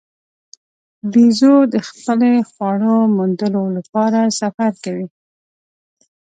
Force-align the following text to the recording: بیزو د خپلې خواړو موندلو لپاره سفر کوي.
بیزو 1.11 1.55
د 1.73 1.75
خپلې 1.87 2.31
خواړو 2.49 2.95
موندلو 3.15 3.63
لپاره 3.77 4.19
سفر 4.39 4.71
کوي. 4.83 5.07